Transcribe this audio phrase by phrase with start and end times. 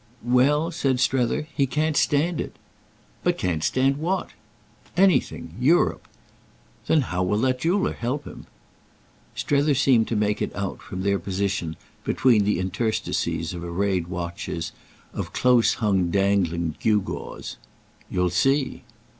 [0.25, 2.55] "Well," said Strether, "he can't stand it."
[3.23, 4.31] "But can't stand what?"
[4.97, 5.53] "Anything.
[5.59, 6.07] Europe."
[6.87, 8.47] "Then how will that jeweller help him?"
[9.35, 14.71] Strether seemed to make it out, from their position, between the interstices of arrayed watches,
[15.13, 17.57] of close hung dangling gewgaws.
[18.09, 18.81] "You'll see."